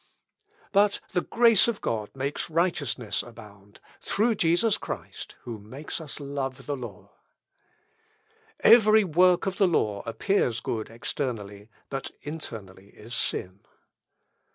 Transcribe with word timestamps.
"But 0.71 0.99
the 1.13 1.21
grace 1.21 1.67
of 1.67 1.79
God 1.79 2.09
makes 2.15 2.49
righteousness 2.49 3.21
abound, 3.21 3.79
through 4.01 4.33
Jesus 4.33 4.79
Christ, 4.79 5.35
who 5.43 5.59
makes 5.59 6.01
us 6.01 6.19
love 6.19 6.65
the 6.65 6.75
law. 6.75 7.11
"Every 8.61 9.03
work 9.03 9.45
of 9.45 9.57
the 9.57 9.67
law 9.67 10.01
appears 10.07 10.59
good 10.59 10.89
externally, 10.89 11.69
but 11.91 12.09
internally 12.23 12.87
is 12.87 13.13
sin. 13.13 13.59